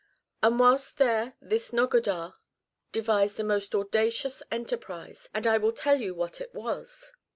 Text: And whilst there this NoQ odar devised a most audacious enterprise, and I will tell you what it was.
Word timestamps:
And 0.41 0.59
whilst 0.59 0.97
there 0.97 1.35
this 1.39 1.69
NoQ 1.69 2.01
odar 2.01 2.33
devised 2.91 3.39
a 3.39 3.43
most 3.43 3.75
audacious 3.75 4.41
enterprise, 4.49 5.29
and 5.31 5.45
I 5.45 5.59
will 5.59 5.73
tell 5.73 6.01
you 6.01 6.15
what 6.15 6.41
it 6.41 6.51
was. 6.55 7.13